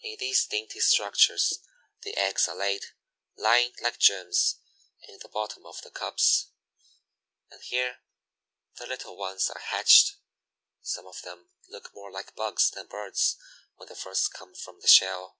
In 0.00 0.16
these 0.20 0.46
dainty 0.46 0.78
structures 0.78 1.58
the 2.02 2.16
eggs 2.16 2.46
are 2.46 2.54
laid, 2.54 2.84
lying 3.36 3.72
like 3.82 3.98
gems 3.98 4.60
in 5.08 5.18
the 5.18 5.28
bottom 5.28 5.66
of 5.66 5.80
the 5.82 5.90
cups, 5.90 6.50
and 7.50 7.60
here 7.64 7.98
the 8.78 8.86
little 8.86 9.16
ones 9.16 9.50
are 9.50 9.60
hatched. 9.60 10.18
Some 10.82 11.08
of 11.08 11.20
them 11.22 11.48
look 11.68 11.92
more 11.92 12.12
like 12.12 12.36
bugs 12.36 12.70
than 12.70 12.86
birds 12.86 13.38
when 13.74 13.88
they 13.88 13.96
first 13.96 14.32
come 14.32 14.54
from 14.54 14.78
the 14.82 14.86
shell. 14.86 15.36